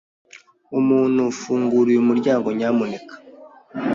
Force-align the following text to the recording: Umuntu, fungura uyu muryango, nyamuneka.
Umuntu, 0.79 1.23
fungura 1.39 1.87
uyu 1.91 2.07
muryango, 2.09 2.47
nyamuneka. 2.57 3.13